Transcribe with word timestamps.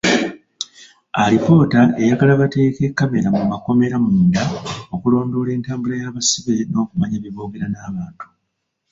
Alipoota 1.23 1.81
eyagala 2.01 2.33
bateeke 2.41 2.83
kkamera 2.91 3.27
mu 3.37 3.43
makomera 3.51 3.95
munda 4.05 4.43
okulondoola 4.95 5.51
entambula 5.53 5.95
y'abasibe 6.01 6.55
n'okumanya 6.65 7.17
bye 7.21 7.33
boogera 7.35 7.67
n'abantu. 7.69 8.25